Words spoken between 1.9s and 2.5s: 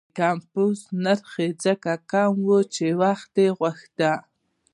کم و